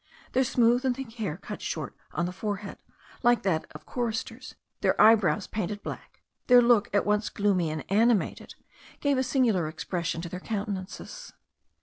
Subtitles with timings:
[0.31, 2.79] Their smooth and thick hair, cut short on the forehead
[3.21, 8.55] like that of choristers, their eyebrows painted black, their look at once gloomy and animated,
[8.99, 11.33] gave a singular expression to their countenances.